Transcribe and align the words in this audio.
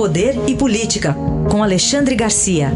Poder 0.00 0.32
e 0.48 0.56
Política, 0.56 1.10
com 1.52 1.62
Alexandre 1.62 2.16
Garcia. 2.16 2.68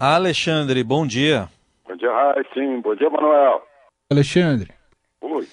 Alexandre, 0.00 0.82
bom 0.82 1.06
dia. 1.06 1.48
Bom 1.86 1.94
dia, 1.94 2.10
Sim. 2.52 2.80
Bom 2.80 2.96
dia, 2.96 3.08
Manuel. 3.08 3.62
Alexandre. 4.10 4.72
Oi. 5.20 5.46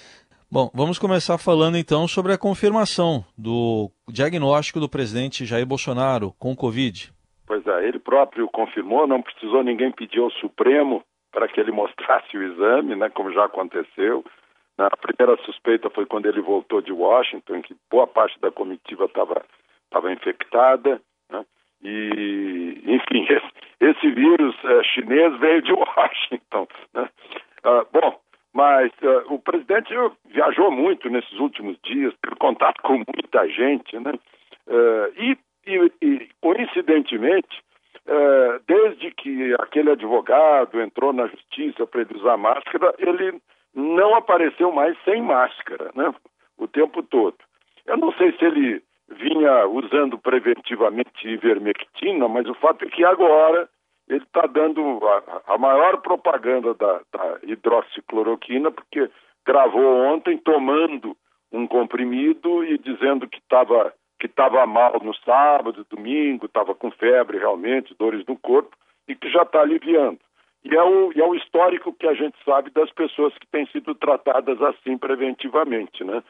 Bom, 0.52 0.72
vamos 0.74 0.98
começar 0.98 1.38
falando 1.38 1.78
então 1.78 2.08
sobre 2.08 2.34
a 2.34 2.38
confirmação 2.40 3.24
do 3.38 3.92
diagnóstico 4.08 4.80
do 4.80 4.90
presidente 4.90 5.46
Jair 5.46 5.68
Bolsonaro 5.68 6.34
com 6.40 6.56
Covid. 6.56 7.14
Pois 7.46 7.64
é, 7.68 7.88
ele 7.88 8.00
próprio 8.00 8.50
confirmou, 8.52 9.06
não 9.06 9.22
precisou 9.22 9.64
ninguém 9.64 9.92
pedir 9.92 10.20
ao 10.20 10.32
Supremo 10.32 11.04
para 11.32 11.48
que 11.48 11.60
ele 11.60 11.72
mostrasse 11.72 12.38
o 12.38 12.44
exame, 12.44 12.96
né, 12.96 13.10
como 13.10 13.32
já 13.32 13.46
aconteceu. 13.46 14.24
A 14.78 14.96
primeira 14.96 15.42
suspeita 15.44 15.90
foi 15.90 16.06
quando 16.06 16.26
ele 16.26 16.42
voltou 16.42 16.82
de 16.82 16.92
Washington, 16.92 17.58
em 17.58 17.62
que 17.62 17.76
boa 17.92 18.08
parte 18.08 18.40
da 18.40 18.50
comitiva 18.50 19.06
estava 19.06 20.14
infectada, 20.14 21.02
né? 21.30 21.46
e 21.82 22.82
enfim, 22.86 23.28
esse, 23.30 23.52
esse 23.82 24.12
vírus 24.12 24.56
é, 24.64 24.84
chinês 24.84 25.38
veio 25.40 25.62
de 25.62 25.74
Washington. 25.76 26.68
Né? 26.94 27.10
Ah, 27.64 27.86
bom, 27.92 28.20
mas 28.54 28.92
uh, 29.02 29.34
o 29.34 29.40
presidente 29.40 29.94
viajou 30.26 30.72
muito 30.72 31.10
nesses 31.10 31.38
últimos 31.40 31.78
dias, 31.84 32.14
teve 32.22 32.36
contato 32.38 32.82
com 32.82 32.94
muita 32.94 33.48
gente, 33.50 34.00
né? 34.00 34.14
Uh, 34.68 35.14
e, 35.18 35.38
e, 35.68 35.92
e, 36.02 36.30
coincidentemente, 36.42 37.62
uh, 38.08 38.62
desde 38.68 39.12
que 39.12 39.54
aquele 39.60 39.92
advogado 39.92 40.82
entrou 40.82 41.14
na 41.14 41.28
justiça 41.28 41.86
para 41.86 42.02
ele 42.02 42.16
usar 42.16 42.38
máscara, 42.38 42.94
ele 42.98 43.42
não 43.74 44.16
apareceu 44.16 44.72
mais 44.72 44.98
sem 45.04 45.22
máscara, 45.22 45.92
né? 45.96 46.14
O 46.58 46.68
tempo 46.68 47.02
todo. 47.04 47.38
Eu 47.86 47.98
não 47.98 48.12
sei 48.14 48.32
se 48.34 48.46
ele 48.46 48.84
vinha 49.10 49.68
usando 49.68 50.18
preventivamente 50.18 51.28
ivermectina, 51.28 52.28
mas 52.28 52.48
o 52.48 52.54
fato 52.56 52.86
é 52.86 52.90
que 52.90 53.04
agora 53.04 53.68
ele 54.08 54.24
está 54.24 54.46
dando 54.48 55.00
a, 55.08 55.54
a, 55.54 55.58
maior 55.58 55.98
propaganda 56.02 56.74
da, 56.74 57.02
da 57.12 57.40
hidroxicloroquina, 57.44 58.72
porque 58.72 59.10
gravou 59.46 60.04
ontem 60.06 60.38
tomando 60.38 61.16
um 61.52 61.68
comprimido 61.68 62.64
e 62.64 62.78
dizendo 62.78 63.28
que 63.28 63.38
estava 63.38 63.94
que 64.20 64.26
estava 64.26 64.66
mal 64.66 65.00
no 65.02 65.16
sábado, 65.16 65.86
domingo, 65.90 66.46
estava 66.46 66.76
com 66.76 66.92
febre 66.92 67.38
realmente, 67.38 67.96
dores 67.98 68.26
no 68.28 68.38
corpo, 68.38 68.76
e 69.08 69.16
que 69.16 69.30
já 69.30 69.44
está 69.44 69.62
aliviando. 69.62 70.20
E 70.64 70.76
é, 70.76 70.84
o, 70.84 71.12
e 71.16 71.22
é 71.22 71.26
o 71.26 71.36
histórico 71.36 71.94
que 71.94 72.06
a 72.06 72.14
gente 72.14 72.36
sabe 72.44 72.70
das 72.72 72.92
pessoas 72.92 73.34
que 73.36 73.48
têm 73.48 73.66
sido 73.68 73.96
tratadas 73.96 74.62
assim 74.62 74.98
preventivamente, 74.98 76.04
né? 76.04 76.22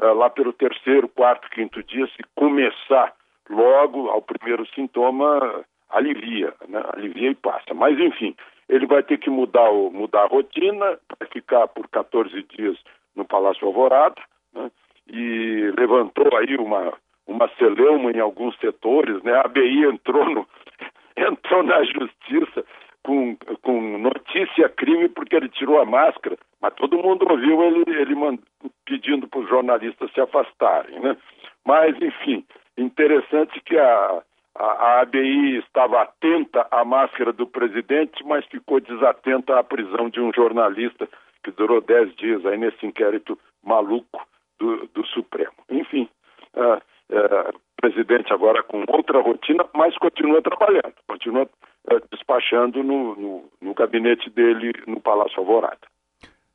É, 0.00 0.06
lá 0.06 0.30
pelo 0.30 0.52
terceiro, 0.52 1.08
quarto, 1.08 1.50
quinto 1.50 1.82
dia, 1.82 2.06
se 2.06 2.22
começar 2.36 3.12
logo 3.50 4.08
ao 4.08 4.22
primeiro 4.22 4.66
sintoma, 4.74 5.64
alivia, 5.90 6.54
né? 6.68 6.82
alivia 6.94 7.30
e 7.30 7.34
passa. 7.34 7.74
Mas, 7.74 7.98
enfim, 7.98 8.34
ele 8.68 8.86
vai 8.86 9.02
ter 9.02 9.18
que 9.18 9.28
mudar, 9.28 9.68
o, 9.70 9.90
mudar 9.90 10.22
a 10.22 10.28
rotina, 10.28 10.98
vai 11.18 11.28
ficar 11.30 11.68
por 11.68 11.88
14 11.88 12.42
dias 12.56 12.78
no 13.14 13.24
Palácio 13.24 13.66
Alvorada, 13.66 14.20
né? 14.54 14.70
e 15.08 15.72
levantou 15.76 16.36
aí 16.38 16.56
uma, 16.56 16.94
uma 17.26 17.48
celeuma 17.58 18.10
em 18.10 18.20
alguns 18.20 18.56
setores, 18.58 19.22
né? 19.22 19.32
A 19.34 19.42
ABI 19.42 19.84
entrou, 19.84 20.24
no, 20.28 20.46
entrou 21.16 21.62
na 21.62 21.82
justiça 21.84 22.64
com, 23.02 23.36
com 23.62 23.98
notícia 23.98 24.68
crime 24.68 25.08
porque 25.08 25.36
ele 25.36 25.48
tirou 25.48 25.80
a 25.80 25.84
máscara, 25.84 26.36
mas 26.60 26.74
todo 26.74 26.98
mundo 26.98 27.26
ouviu 27.28 27.62
ele, 27.62 27.84
ele 28.00 28.14
mand... 28.14 28.38
pedindo 28.84 29.26
para 29.28 29.40
os 29.40 29.48
jornalistas 29.48 30.10
se 30.12 30.20
afastarem, 30.20 31.00
né? 31.00 31.16
Mas, 31.64 32.00
enfim, 32.00 32.44
interessante 32.76 33.60
que 33.60 33.78
a, 33.78 34.22
a, 34.56 34.64
a 34.64 35.00
ABI 35.00 35.58
estava 35.58 36.02
atenta 36.02 36.66
à 36.70 36.84
máscara 36.84 37.32
do 37.32 37.46
presidente, 37.46 38.24
mas 38.24 38.44
ficou 38.46 38.80
desatenta 38.80 39.58
à 39.58 39.64
prisão 39.64 40.08
de 40.08 40.20
um 40.20 40.32
jornalista 40.32 41.08
que 41.42 41.50
durou 41.50 41.80
dez 41.80 42.14
dias 42.16 42.44
aí 42.46 42.56
nesse 42.56 42.84
inquérito 42.86 43.38
maluco 43.64 44.26
do, 44.58 44.86
do 44.88 45.06
Supremo. 45.06 45.52
Enfim, 45.68 46.08
uh, 46.54 46.80
uh, 47.12 47.60
presidente 47.76 48.32
agora 48.32 48.62
com 48.62 48.84
outra 48.88 49.20
rotina, 49.20 49.64
mas 49.74 49.96
continua 49.98 50.42
trabalhando, 50.42 50.94
continua 51.08 51.42
uh, 51.42 52.00
despachando 52.10 52.82
no, 52.82 53.14
no, 53.16 53.44
no 53.60 53.74
gabinete 53.74 54.30
dele 54.30 54.72
no 54.86 55.00
Palácio 55.00 55.38
Alvorada. 55.38 55.78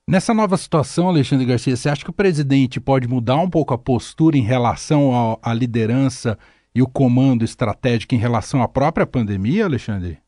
Nessa 0.10 0.34
nova 0.34 0.56
situação, 0.56 1.10
Alexandre 1.10 1.46
Garcia, 1.46 1.76
você 1.76 1.90
acha 1.90 2.04
que 2.04 2.10
o 2.10 2.16
presidente 2.16 2.80
pode 2.80 3.10
mudar 3.10 3.36
um 3.36 3.50
pouco 3.50 3.74
a 3.74 3.78
postura 3.78 4.38
em 4.38 4.42
relação 4.42 5.38
à 5.44 5.54
liderança 5.54 6.38
e 6.74 6.82
o 6.82 6.88
comando 6.88 7.44
estratégico 7.44 8.16
em 8.16 8.18
relação 8.18 8.64
à 8.64 8.70
própria 8.70 9.06
pandemia, 9.06 9.66
Alexandre? 9.66 10.20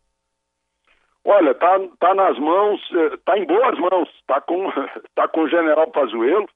Olha, 1.23 1.53
tá, 1.53 1.79
tá 1.99 2.15
nas 2.15 2.37
mãos, 2.39 2.81
eh, 2.91 3.17
tá 3.23 3.37
em 3.37 3.45
boas 3.45 3.77
mãos, 3.79 4.09
tá 4.27 4.41
com, 4.41 4.69
tá 5.15 5.27
com 5.27 5.41
o 5.41 5.49
general 5.49 5.87
Pazuello. 5.91 6.49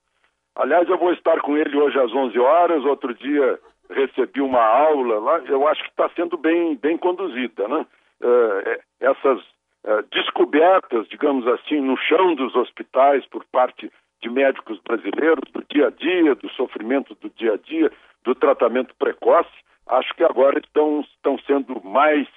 Aliás, 0.55 0.87
eu 0.87 0.97
vou 0.97 1.11
estar 1.13 1.39
com 1.41 1.57
ele 1.57 1.75
hoje 1.77 1.99
às 1.99 2.11
11 2.11 2.39
horas. 2.39 2.85
Outro 2.85 3.13
dia 3.13 3.59
recebi 3.89 4.41
uma 4.41 4.63
aula 4.63 5.19
lá. 5.19 5.39
Eu 5.47 5.67
acho 5.67 5.83
que 5.83 5.89
está 5.89 6.09
sendo 6.15 6.37
bem, 6.37 6.75
bem 6.75 6.97
conduzida, 6.97 7.67
né? 7.67 7.85
Uh, 8.21 8.81
essas 8.99 9.39
uh, 9.39 10.03
descobertas, 10.11 11.07
digamos 11.09 11.47
assim, 11.47 11.81
no 11.81 11.97
chão 11.97 12.35
dos 12.35 12.55
hospitais 12.55 13.25
por 13.27 13.43
parte 13.51 13.91
de 14.21 14.29
médicos 14.29 14.79
brasileiros, 14.87 15.43
do 15.51 15.63
dia 15.69 15.87
a 15.87 15.89
dia, 15.89 16.35
do 16.35 16.49
sofrimento 16.51 17.15
do 17.15 17.29
dia 17.31 17.53
a 17.53 17.57
dia, 17.57 17.91
do 18.23 18.33
tratamento 18.33 18.95
precoce, 18.95 19.51
acho 19.87 20.13
que 20.15 20.23
agora 20.23 20.59
estão, 20.59 21.01
estão 21.01 21.37
sendo 21.39 21.83
mais, 21.83 22.27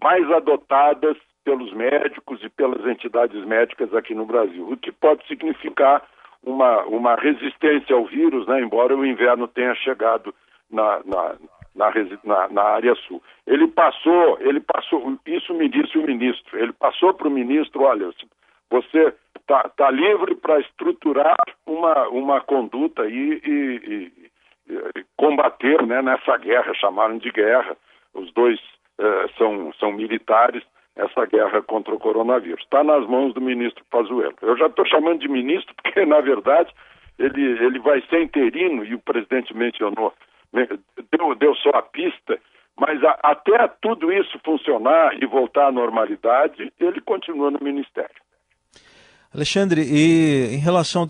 mais 0.00 0.28
adotadas 0.30 1.16
pelos 1.44 1.72
médicos 1.74 2.42
e 2.42 2.48
pelas 2.48 2.86
entidades 2.86 3.44
médicas 3.44 3.94
aqui 3.94 4.14
no 4.14 4.24
Brasil, 4.24 4.66
o 4.66 4.76
que 4.78 4.90
pode 4.90 5.26
significar 5.26 6.02
uma, 6.44 6.82
uma 6.84 7.14
resistência 7.16 7.94
ao 7.94 8.04
vírus, 8.06 8.46
né, 8.46 8.60
embora 8.60 8.96
o 8.96 9.04
inverno 9.04 9.48
tenha 9.48 9.74
chegado 9.76 10.34
na, 10.70 11.00
na, 11.04 11.34
na, 11.74 11.92
na, 12.24 12.48
na 12.48 12.62
área 12.62 12.94
sul. 13.06 13.22
Ele 13.46 13.66
passou, 13.68 14.38
ele 14.40 14.60
passou, 14.60 15.18
isso 15.26 15.54
me 15.54 15.68
disse 15.68 15.98
o 15.98 16.06
ministro, 16.06 16.58
ele 16.58 16.72
passou 16.72 17.14
para 17.14 17.28
o 17.28 17.30
ministro, 17.30 17.82
olha, 17.82 18.10
você 18.70 19.14
está 19.40 19.68
tá 19.76 19.90
livre 19.90 20.34
para 20.36 20.60
estruturar 20.60 21.36
uma, 21.66 22.08
uma 22.08 22.40
conduta 22.40 23.02
aí 23.02 23.40
e, 23.44 24.12
e, 24.66 25.04
combater 25.16 25.84
né, 25.86 26.00
nessa 26.02 26.36
guerra, 26.38 26.74
chamaram 26.74 27.18
de 27.18 27.30
guerra, 27.30 27.76
os 28.14 28.32
dois 28.32 28.58
eh, 28.98 29.26
são, 29.36 29.72
são 29.74 29.92
militares, 29.92 30.62
essa 30.96 31.26
guerra 31.26 31.62
contra 31.62 31.94
o 31.94 31.98
coronavírus. 31.98 32.62
Está 32.62 32.84
nas 32.84 33.06
mãos 33.08 33.34
do 33.34 33.40
ministro 33.40 33.84
Pazuello. 33.90 34.36
Eu 34.42 34.56
já 34.56 34.66
estou 34.66 34.86
chamando 34.86 35.20
de 35.20 35.28
ministro 35.28 35.74
porque, 35.82 36.04
na 36.04 36.20
verdade, 36.20 36.72
ele, 37.18 37.42
ele 37.64 37.78
vai 37.78 38.02
ser 38.08 38.22
interino, 38.22 38.84
e 38.84 38.94
o 38.94 38.98
presidente 38.98 39.54
mencionou, 39.54 40.12
deu, 40.52 41.34
deu 41.34 41.54
só 41.56 41.70
a 41.70 41.82
pista, 41.82 42.38
mas 42.78 43.02
a, 43.04 43.18
até 43.22 43.68
tudo 43.80 44.12
isso 44.12 44.38
funcionar 44.44 45.16
e 45.20 45.26
voltar 45.26 45.68
à 45.68 45.72
normalidade, 45.72 46.72
ele 46.80 47.00
continua 47.00 47.50
no 47.50 47.60
ministério. 47.60 48.14
Alexandre, 49.32 49.82
e 49.82 50.54
em 50.54 50.58
relação 50.58 51.08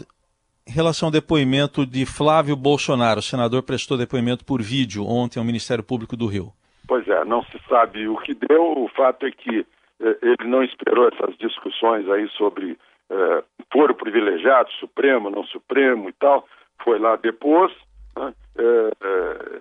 em 0.67 0.73
relação 0.73 1.09
ao 1.09 1.12
depoimento 1.12 1.84
de 1.84 2.06
Flávio 2.06 2.56
Bolsonaro, 2.56 3.21
o 3.21 3.23
senador 3.23 3.62
prestou 3.62 3.99
depoimento 3.99 4.47
por 4.47 4.62
vídeo 4.62 5.06
ontem 5.06 5.39
ao 5.39 5.44
Ministério 5.44 5.84
Público 5.84 6.17
do 6.17 6.27
Rio. 6.27 6.55
Pois 6.87 7.06
é, 7.09 7.25
não 7.25 7.43
se 7.45 7.59
sabe 7.69 8.06
o 8.09 8.17
que 8.19 8.34
deu. 8.34 8.84
O 8.84 8.89
fato 8.89 9.27
é 9.27 9.31
que 9.31 9.67
eh, 10.00 10.19
ele 10.22 10.49
não 10.49 10.62
esperou 10.62 11.09
essas 11.09 11.37
discussões 11.39 12.09
aí 12.11 12.28
sobre 12.31 12.78
eh, 13.11 13.45
foro 13.72 13.94
privilegiado, 13.94 14.70
Supremo, 14.73 15.31
não 15.31 15.44
Supremo 15.44 16.08
e 16.08 16.12
tal. 16.14 16.47
Foi 16.82 16.99
lá 16.99 17.17
depois. 17.17 17.73
Né? 18.17 18.35
Eh, 18.58 18.91
eh, 19.03 19.61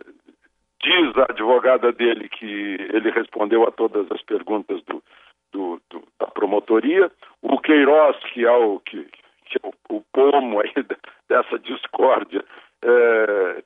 diz 0.81 1.18
a 1.18 1.24
advogada 1.30 1.92
dele 1.92 2.27
que 2.27 2.45
ele 2.45 3.09
respondeu 3.12 3.63
a 3.63 3.71
todas 3.71 4.12
as 4.12 4.21
perguntas 4.24 4.83
do, 4.83 5.01
do, 5.51 5.81
do, 5.89 6.03
da 6.19 6.27
promotoria. 6.27 7.09
O 7.42 7.57
Queiroz, 7.59 8.18
que 8.33 8.45
é 8.45 8.51
o 8.51 8.80
que, 8.80 9.06
que 9.45 9.57
é 9.63 9.68
o, 9.68 9.97
o 9.97 10.03
pomo 10.12 10.59
aí 10.59 10.74
dessa 11.30 11.57
discórdia, 11.59 12.44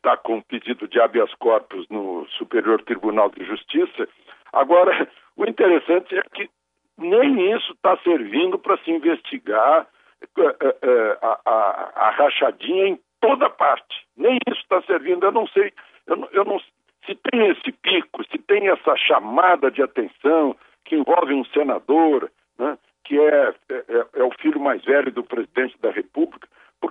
está 0.07 0.13
é, 0.13 0.18
com 0.18 0.42
pedido 0.42 0.88
de 0.88 1.00
habeas 1.00 1.33
corpus 1.36 1.88
no 1.89 2.25
Superior 2.38 2.81
Tribunal 2.83 3.30
de 3.30 3.44
Justiça. 3.44 4.07
Agora, 4.54 5.07
o 5.36 5.45
interessante 5.45 6.18
é 6.18 6.21
que 6.33 6.50
nem 6.98 7.56
isso 7.56 7.74
está 7.74 7.98
servindo 7.98 8.57
para 8.57 8.77
se 8.77 8.92
investigar 8.92 9.88
é, 10.38 10.42
é, 10.42 10.75
é, 10.81 11.18
a, 11.21 11.39
a, 11.45 11.92
a, 12.07 12.09
rachadinha 12.12 12.88
em 12.88 13.00
toda 13.21 13.50
parte. 13.50 14.06
Nem 14.15 14.39
isso 14.48 14.62
está 14.62 14.81
servindo. 14.83 15.25
Eu 15.25 15.31
não 15.31 15.48
sei, 15.48 15.71
eu, 16.07 16.27
eu 16.31 16.45
não, 16.45 16.59
se 17.06 17.15
tem 17.30 17.48
esse 17.48 17.71
pico, 17.71 18.24
se 18.31 18.38
tem 18.39 18.68
essa 18.69 18.95
chamada 18.95 19.69
de 19.69 19.83
atenção 19.83 20.56
que 20.86 20.95
envolve 20.95 21.33
um 21.33 21.45
senador, 21.45 22.31
né, 22.57 22.77
que 23.04 23.19
é, 23.19 23.54
é, 23.69 24.06
é, 24.15 24.24
o 24.24 24.31
filho 24.39 24.59
mais 24.59 24.83
velho 24.83 25.12
do 25.12 25.24
presidente 25.24 25.77
da 25.80 25.92
República, 25.92 26.48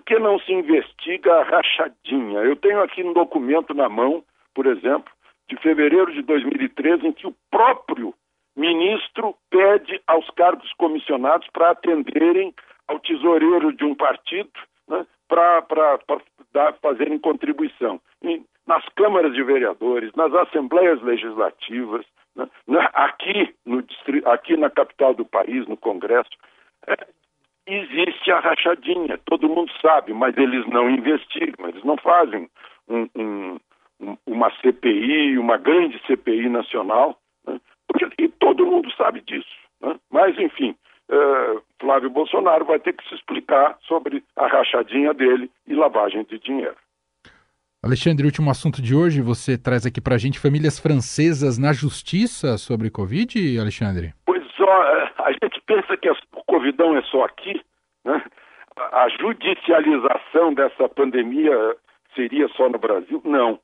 que 0.06 0.18
não 0.20 0.38
se 0.38 0.52
investiga 0.52 1.34
a 1.34 1.42
rachadinha? 1.42 2.38
Eu 2.40 2.54
tenho 2.56 2.80
aqui 2.80 3.02
um 3.02 3.12
documento 3.12 3.74
na 3.74 3.88
mão, 3.88 4.24
por 4.54 4.66
exemplo, 4.66 5.12
de 5.48 5.56
fevereiro 5.56 6.12
de 6.12 6.22
2013, 6.22 7.08
em 7.08 7.12
que 7.12 7.26
o 7.26 7.34
próprio 7.50 8.14
ministro 8.56 9.34
pede 9.50 10.00
aos 10.06 10.28
cargos 10.30 10.72
comissionados 10.74 11.48
para 11.52 11.70
atenderem 11.70 12.54
ao 12.86 13.00
tesoureiro 13.00 13.72
de 13.72 13.84
um 13.84 13.94
partido 13.94 14.50
né, 14.88 15.04
para 15.28 16.72
fazerem 16.80 17.18
contribuição. 17.18 18.00
E 18.22 18.42
nas 18.66 18.84
câmaras 18.90 19.34
de 19.34 19.42
vereadores, 19.42 20.12
nas 20.14 20.32
assembleias 20.34 21.02
legislativas, 21.02 22.06
né, 22.36 22.88
aqui, 22.92 23.54
no, 23.64 23.84
aqui 24.26 24.56
na 24.56 24.70
capital 24.70 25.14
do 25.14 25.24
país, 25.24 25.66
no 25.66 25.76
Congresso, 25.76 26.30
é, 26.86 26.96
existe 27.66 28.30
a 28.30 28.40
rachadinha, 28.40 29.18
todo 29.26 29.48
mundo 29.48 29.70
sabe, 29.80 30.12
mas 30.12 30.36
eles 30.36 30.66
não 30.66 30.88
investigam, 30.88 31.68
eles 31.68 31.82
não 31.84 31.96
fazem 31.96 32.48
um, 32.88 33.08
um, 33.16 33.58
uma 34.26 34.50
CPI, 34.60 35.38
uma 35.38 35.56
grande 35.56 36.00
CPI 36.06 36.48
nacional, 36.48 37.18
né? 37.46 37.60
e 38.18 38.28
todo 38.28 38.66
mundo 38.66 38.90
sabe 38.92 39.20
disso. 39.20 39.48
Né? 39.80 39.96
Mas, 40.10 40.38
enfim, 40.38 40.76
uh, 41.10 41.62
Flávio 41.80 42.10
Bolsonaro 42.10 42.64
vai 42.64 42.78
ter 42.78 42.92
que 42.92 43.08
se 43.08 43.14
explicar 43.14 43.76
sobre 43.86 44.22
a 44.36 44.46
rachadinha 44.46 45.12
dele 45.12 45.50
e 45.66 45.74
lavagem 45.74 46.24
de 46.24 46.38
dinheiro. 46.38 46.76
Alexandre, 47.82 48.26
último 48.26 48.50
assunto 48.50 48.82
de 48.82 48.94
hoje, 48.94 49.22
você 49.22 49.56
traz 49.56 49.86
aqui 49.86 50.00
para 50.00 50.16
a 50.16 50.18
gente 50.18 50.40
famílias 50.40 50.78
francesas 50.78 51.56
na 51.56 51.72
justiça 51.72 52.58
sobre 52.58 52.90
Covid, 52.90 53.60
Alexandre? 53.60 54.12
Pois 54.24 54.42
ó, 54.58 54.82
eh, 54.82 55.12
a 55.26 55.32
gente 55.32 55.60
pensa 55.66 55.96
que 55.96 56.08
o 56.08 56.44
Covidão 56.46 56.96
é 56.96 57.02
só 57.02 57.24
aqui, 57.24 57.60
né? 58.04 58.22
A 58.76 59.08
judicialização 59.08 60.54
dessa 60.54 60.88
pandemia 60.88 61.76
seria 62.14 62.46
só 62.48 62.68
no 62.68 62.78
Brasil? 62.78 63.20
Não. 63.24 63.58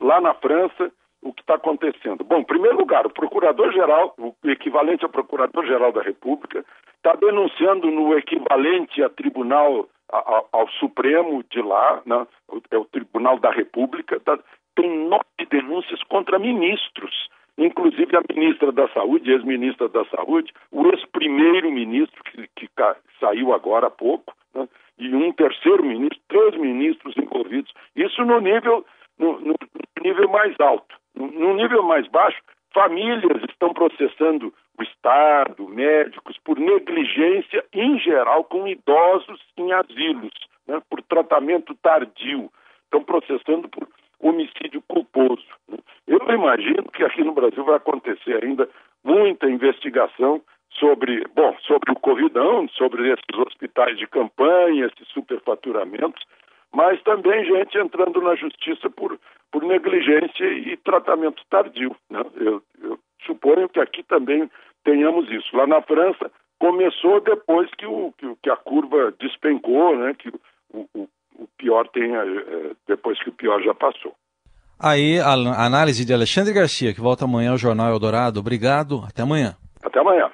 Lá 0.00 0.20
na 0.20 0.34
França, 0.34 0.90
o 1.22 1.32
que 1.32 1.42
está 1.42 1.54
acontecendo? 1.54 2.24
Bom, 2.24 2.38
em 2.38 2.44
primeiro 2.44 2.76
lugar, 2.76 3.06
o 3.06 3.10
Procurador-Geral, 3.10 4.14
o 4.18 4.34
equivalente 4.50 5.04
ao 5.04 5.10
Procurador-Geral 5.10 5.92
da 5.92 6.02
República, 6.02 6.64
está 6.96 7.14
denunciando 7.14 7.88
no 7.90 8.18
equivalente 8.18 9.02
a 9.02 9.08
Tribunal, 9.08 9.88
ao 10.10 10.68
Supremo 10.80 11.44
de 11.50 11.62
lá, 11.62 12.02
né? 12.04 12.26
é 12.70 12.78
o 12.78 12.84
Tribunal 12.84 13.38
da 13.38 13.50
República, 13.52 14.18
tá, 14.20 14.38
tem 14.74 15.06
nove 15.06 15.24
denúncias 15.50 16.02
contra 16.04 16.38
ministros, 16.38 17.28
inclusive 17.58 18.16
a 18.16 18.22
ministra 18.34 18.70
da 18.72 18.88
Saúde, 18.88 19.30
ex-ministra 19.30 19.88
da 19.88 20.04
Saúde, 20.06 20.52
o 20.70 20.86
ex-primeiro-ministro, 20.88 22.22
que, 22.24 22.48
que 22.54 22.68
saiu 23.20 23.52
agora 23.52 23.86
há 23.86 23.90
pouco, 23.90 24.34
né? 24.54 24.68
e 24.98 25.14
um 25.14 25.32
terceiro 25.32 25.84
ministro, 25.84 26.18
três 26.28 26.56
ministros 26.56 27.14
envolvidos. 27.16 27.72
Isso 27.94 28.24
no 28.24 28.40
nível 28.40 28.84
no, 29.18 29.40
no 29.40 29.54
nível 30.02 30.28
mais 30.28 30.58
alto. 30.60 30.94
No, 31.14 31.26
no 31.26 31.54
nível 31.54 31.82
mais 31.82 32.06
baixo, 32.08 32.38
famílias 32.72 33.42
estão 33.48 33.72
processando 33.72 34.52
o 34.78 34.82
Estado, 34.82 35.66
médicos, 35.68 36.36
por 36.44 36.58
negligência 36.58 37.64
em 37.72 37.98
geral 37.98 38.44
com 38.44 38.68
idosos 38.68 39.40
em 39.56 39.72
asilos, 39.72 40.32
né, 40.66 40.80
por 40.90 41.02
tratamento 41.02 41.74
tardio. 41.76 42.50
Estão 42.84 43.02
processando 43.02 43.68
por 43.68 43.88
homicídio 44.28 44.82
culposo. 44.88 45.44
Né. 45.68 45.78
Eu 46.06 46.20
imagino 46.30 46.84
que 46.92 47.04
aqui 47.04 47.22
no 47.22 47.32
Brasil 47.32 47.64
vai 47.64 47.76
acontecer 47.76 48.42
ainda 48.42 48.68
muita 49.04 49.48
investigação 49.48 50.40
sobre, 50.78 51.24
bom, 51.34 51.56
sobre 51.66 51.92
o 51.92 51.96
Covidão, 51.96 52.68
sobre 52.70 53.08
esses 53.08 53.38
hospitais 53.46 53.98
de 53.98 54.06
campanha, 54.06 54.86
esses 54.86 55.08
superfaturamentos, 55.08 56.22
mas 56.74 57.02
também 57.02 57.44
gente 57.44 57.78
entrando 57.78 58.20
na 58.20 58.34
justiça 58.34 58.90
por, 58.90 59.18
por 59.50 59.62
negligência 59.62 60.44
e 60.44 60.76
tratamento 60.76 61.42
tardio. 61.48 61.96
Né? 62.10 62.22
Eu, 62.36 62.62
eu 62.82 62.98
suponho 63.24 63.68
que 63.68 63.80
aqui 63.80 64.02
também 64.02 64.50
tenhamos 64.84 65.30
isso. 65.30 65.56
Lá 65.56 65.66
na 65.66 65.80
França 65.82 66.30
começou 66.58 67.20
depois 67.20 67.70
que, 67.76 67.86
o, 67.86 68.12
que, 68.18 68.36
que 68.42 68.50
a 68.50 68.56
curva 68.56 69.14
despencou, 69.18 69.96
né? 69.96 70.14
que 70.14 70.28
o, 70.72 70.86
o 70.94 71.08
pior 71.66 71.88
tenha, 71.88 72.18
é, 72.18 72.72
depois 72.86 73.20
que 73.22 73.30
o 73.30 73.32
pior 73.32 73.60
já 73.60 73.74
passou. 73.74 74.14
Aí 74.78 75.18
a 75.18 75.32
análise 75.32 76.04
de 76.04 76.12
Alexandre 76.12 76.52
Garcia, 76.52 76.94
que 76.94 77.00
volta 77.00 77.24
amanhã 77.24 77.50
ao 77.50 77.58
Jornal 77.58 77.90
Eldorado. 77.90 78.38
Obrigado, 78.38 79.02
até 79.08 79.22
amanhã. 79.22 79.56
Até 79.82 79.98
amanhã. 79.98 80.30